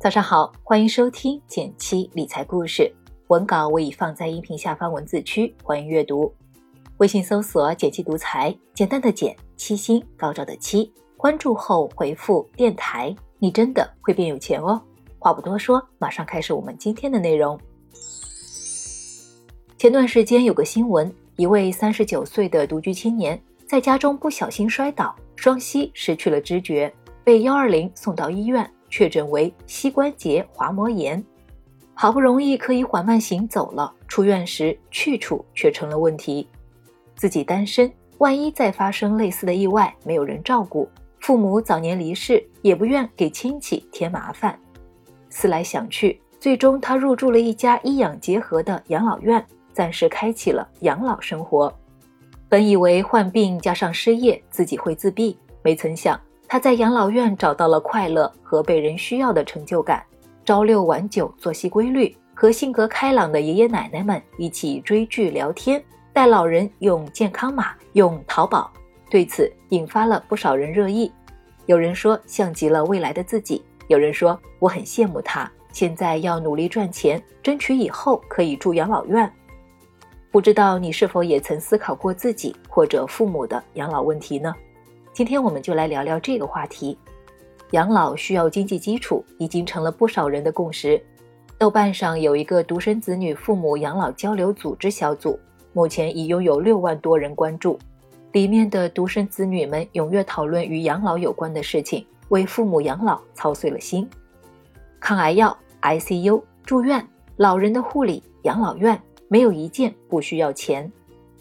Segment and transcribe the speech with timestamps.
[0.00, 2.88] 早上好，欢迎收听简七理财故事，
[3.26, 6.32] 文稿我已放在音频下方文字区，欢迎阅读。
[6.98, 14.80] 微信搜索“简七独裁，简单的简，七星高照的七，关注后回复“电台”，你真的会变有钱哦。
[15.18, 17.58] 话不多说，马上开始我们今天的内容。
[19.78, 26.94] 前段时间有个新闻，一位三十九岁的独居青年在家中不小心摔倒，双膝失去了知觉，
[27.24, 28.70] 被幺二零送到医院。
[28.88, 31.22] 确诊为膝关节滑膜炎，
[31.94, 36.48] 好不容易可以缓慢行走了，出院时去处却成了问题。
[37.14, 40.88] 自己单身，万一再发生类似的意外，没有人照顾；
[41.20, 44.58] 父母早年离世，也不愿给亲戚添麻烦。
[45.28, 51.72] 思来想去，最终他入住了一家医养结合的养老院，暂时开启了养老生活。
[52.48, 56.18] 本以为患病加上失业，自己会自闭，没曾想。
[56.50, 60.02] 他在养老院找到了快乐和被人需要的成就感，
[60.46, 68.72] 朝六晚九，作息规律，和性格开朗的爷爷奶奶们一起追剧聊天，带老人用健康码，用淘宝，
[69.10, 71.12] 对此引发了不少人热议。
[71.66, 79.30] 有人说像极了未来的自己，有人说我很羡慕他，现在要努力赚钱，争取以后可以住养老院。
[80.30, 84.54] 不知道你是否也曾思考过自己或者父母的养老问题呢？
[85.18, 86.96] 今天我们就来聊聊这个话题，
[87.72, 91.02] 养老需要经济基础，已经成了不少人的共识。
[91.58, 95.36] 豆瓣上有一个独生子女父母养老交流组织小组，
[95.72, 97.76] 目前已拥有六万多人关注。
[98.30, 104.08] 里面的独生子女们踊跃讨论与养老有关的事情，为父母养老操碎了心。
[105.00, 110.88] 抗癌药、ICU、住院、老人的护理、养老院，没有一件不需要钱。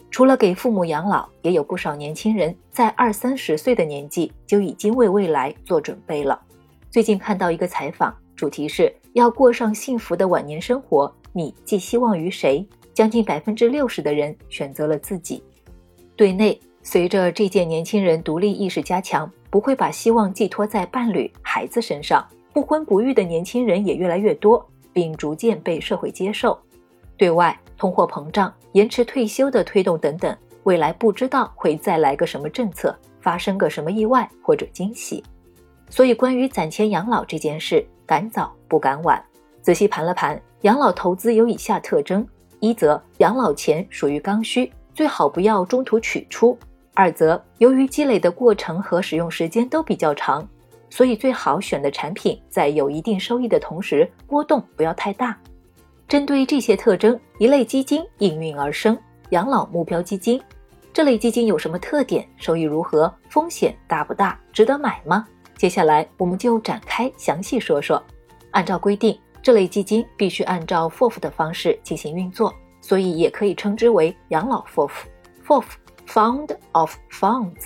[0.09, 6.39] 除了给父母养老，也有不少年轻人在二三十岁的年纪就已经为未来做准备了。
[6.89, 12.66] 最近看到一个采访，主题是要过上幸福的晚年生活，你寄希望于谁？
[12.94, 15.44] 将近百分之六十的人选择了自己。
[16.16, 26.57] 对内，随着这届年轻人独立意识加强，不会把希望寄托在伴侣、孩子身上，不婚不育的年轻人也越来越多，并逐渐被社会接受。
[27.17, 35.23] 对外，通货膨胀、延迟退休的推动等等，未来不知道会再来个什么政策，发生个什么意外或者惊喜。
[35.89, 39.23] 所以，关于攒钱养老这件事，赶早不赶晚。
[39.61, 42.25] 仔细盘了盘，养老投资有以下特征：
[42.59, 46.57] 一则养老钱属于刚需，最好不要中途取出；
[46.94, 50.47] 二则由于积累的过程和使用时间都比较长，
[50.89, 55.38] 所以最好选的产品在有一定收益的同时，波动不要太大。
[56.07, 58.97] 针对这些特征，一类基金应运而生——
[59.31, 60.41] 养老目标基金。
[60.94, 62.25] 这类基金有什么特点？
[62.38, 63.13] 收益如何？
[63.29, 64.40] 风险大不大？
[64.53, 65.28] 值得买吗？
[65.57, 68.01] 接下来我们就展开详细说说。
[68.51, 74.91] 按照规定，这类基金必须按照 FOF 的方式进行运作，所以也可以称之为养老 FOF。
[75.45, 77.66] FOF（Fund of Funds）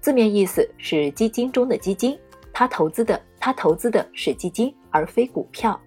[0.00, 2.18] 字面意思是基金中的基金，
[2.52, 5.80] 它投资的它投资的是基金而非股票。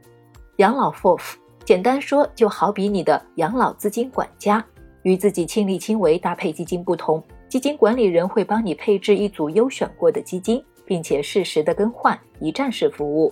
[0.56, 1.34] 养老 FOF。
[1.63, 4.63] 简单说，就好比你的养老资金管家，
[5.03, 13.31] 与自己亲力亲为搭配基金不同，基金管理人会帮你配置一组优选过的基金，并且适时的更换，一站式服务。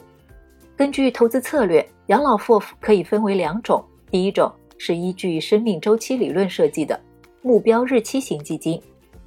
[0.77, 6.97] 根据投资策略，养老 FOF 可以分为两种，第一种是依据生命周期理论设计的
[7.41, 8.81] 目标日期型基金，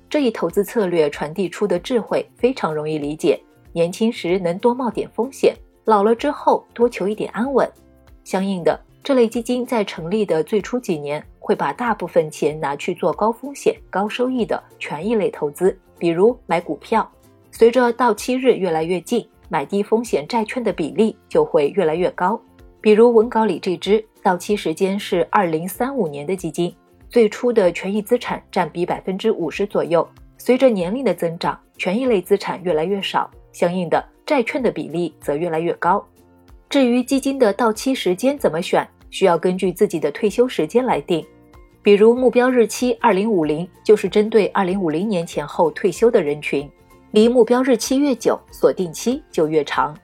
[0.08, 3.38] 这一投资策略传递出的智慧非常容易理解，
[3.72, 7.68] 年轻时能多冒点风险，老了之后多求一点安稳，
[8.24, 8.80] 相应的。
[9.04, 17.10] 这类基金在成立的最初几年，会把大部分钱拿去做高风险、高收益的权益类投资，比如买股票。
[17.50, 22.40] 随着到期日越来越近，买低风险债券的比例就会越来越高。
[22.80, 26.72] 比如文稿里这支到期时间是二零三五年的基金，
[27.08, 30.08] 最初的权益资产占比百分之五十左右，
[30.38, 36.04] 随着年龄的增长，权益类资产越来越少，相应的债券的比例则越来越高。
[36.70, 41.24] 至于基金的到期时间怎么选，需要根据自己的退休时间来定。
[41.80, 46.68] 比如目标日期二零五零，就是针对二零五零年前后退休的人群，
[47.12, 49.96] 离目标日期越久，锁定期就越长。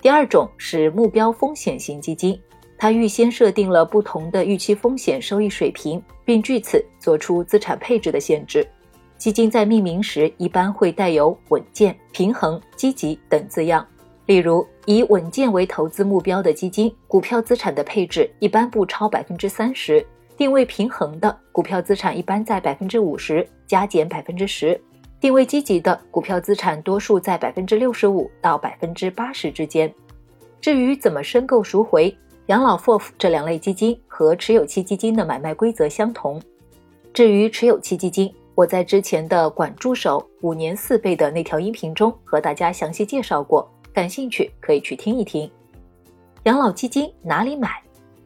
[0.00, 2.36] 第二种是目标风险型基金，
[2.76, 8.66] 它预先设定了不同的预期风险收益水平，并据此做出资产配置的限制。
[9.16, 13.86] 基金在命名时一般会带有稳健、平衡、积极等字样。
[14.26, 20.00] 例如，以稳健为投资目标的基金，股票资产的配置一般不超百分之三十；
[20.36, 24.78] 定位平衡的股票资产一般在百分之五十加减百分之十；
[25.20, 29.92] 定位积极的股票资产多数在百分之六十五到百分之八十之间。
[30.60, 32.16] 至于怎么申购赎回，
[32.46, 36.40] 养老 FOF 这两类基金和持有期基金的买卖规则相同。
[37.12, 45.50] 至于持有期基金，我在之前的管住手五年四倍的那条音频中和大家详细介绍过，感兴趣可以去听一听。
[46.44, 47.70] 养老基金哪里买？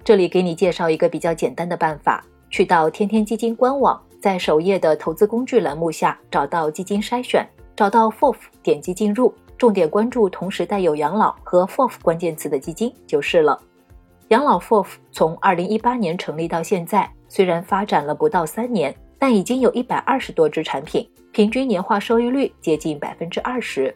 [0.04, 13.60] 这里给你介绍一个比较简单的办法，去到天天基金官网，在首页的投资工具栏目下找到基金筛选，找到 FOF，点击进入，重点关注同时带有养老和 FOF 关键词的基金就是了。
[14.28, 23.94] 养老 FOF 从二零一八年成立到现在，虽然发展了不到三年，但已经有一百二十多只产品，平均年化收益率接近百分之二十。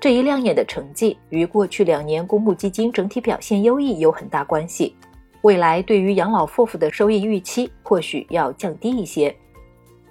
[0.00, 4.96] 这一亮眼的成绩与过去两年公募基金整体表现优异有很大关系。
[5.42, 9.34] 未来对于养老 FOF 的收益预期或许要降低一些，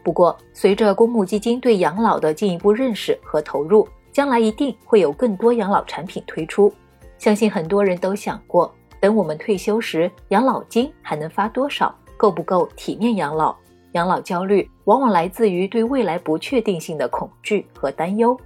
[0.04, 6.72] 不过随着公募基金对养老的进一步认识和投入，将来一定会有更多养老产品推出。
[7.18, 13.56] 相信很多人都想过，等我们退休时，养老金还能发多少，够不够体面养老？
[13.94, 18.40] 养老焦虑往往来自于对未来不确定性的恐惧和担忧，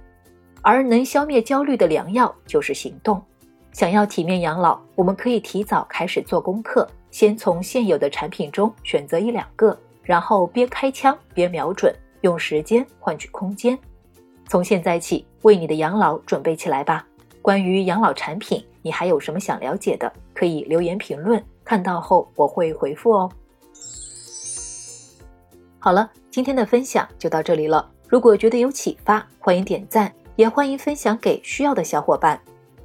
[0.64, 3.22] 而能消灭焦虑的良药就是行动。
[3.70, 13.78] 想要体面养老，我们可以提早开始做功课，先从现有的产品中选择一两个，然后边开枪边瞄准，用时间换取空间。
[14.48, 17.06] 从现在起，为你的养老准备起来吧。
[17.42, 23.30] 关于养老产品，你还有什么想了解的，可以留言评论，看到后我会回复哦。
[25.78, 27.90] 好了，今天的分享就到这里了。
[28.08, 32.40] 如果觉得有启发，欢迎点赞，也欢迎分享给需要的小伙伴。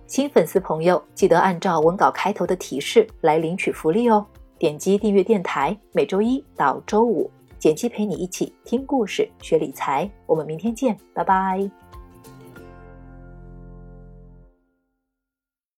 [0.07, 4.25] 新粉丝朋友，记得按照文稿开头的提示来领取福利哦！
[4.57, 10.09] 点击订阅电台，每周一到周五，简七陪你一起听故事、学理财。
[10.25, 11.88] 我们明天见，拜拜。